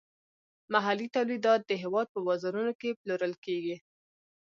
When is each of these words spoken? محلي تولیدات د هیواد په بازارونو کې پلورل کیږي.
محلي 0.73 1.07
تولیدات 1.17 1.61
د 1.65 1.71
هیواد 1.83 2.07
په 2.11 2.19
بازارونو 2.27 2.71
کې 2.79 2.97
پلورل 3.01 3.33
کیږي. 3.45 3.75